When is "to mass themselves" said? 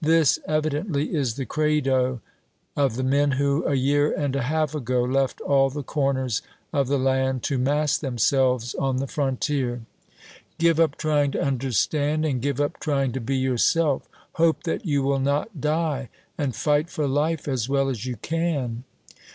7.42-8.74